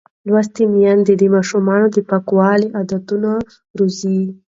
[0.27, 3.31] لوستې میندې د ماشوم د پاکوالي عادتونه
[3.77, 4.21] روزي.